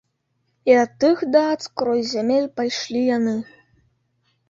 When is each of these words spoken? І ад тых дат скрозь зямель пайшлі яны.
І 0.71 0.77
ад 0.83 0.91
тых 1.05 1.21
дат 1.35 1.57
скрозь 1.67 2.09
зямель 2.15 2.51
пайшлі 2.59 3.07
яны. 3.17 3.39